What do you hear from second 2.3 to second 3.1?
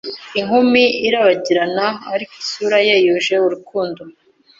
isura ye